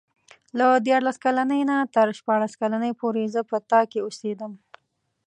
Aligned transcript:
له 0.57 0.67
دیارلس 0.87 1.17
کلنۍ 1.25 1.61
نه 1.69 1.77
تر 1.95 2.07
شپاړس 2.19 2.53
کلنۍ 2.61 2.91
پورې 3.01 3.23
زه 3.33 3.41
په 3.49 3.57
تا 3.69 3.81
کې 3.91 3.99
اوسېدم. 4.03 4.51